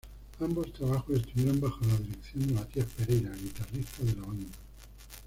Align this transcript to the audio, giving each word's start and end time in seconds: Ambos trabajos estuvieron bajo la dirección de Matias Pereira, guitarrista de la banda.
Ambos 0.39 0.73
trabajos 0.73 1.15
estuvieron 1.19 1.61
bajo 1.61 1.77
la 1.85 1.95
dirección 1.97 2.47
de 2.47 2.53
Matias 2.55 2.87
Pereira, 2.97 3.29
guitarrista 3.35 4.01
de 4.03 4.15
la 4.15 4.25
banda. 4.25 4.49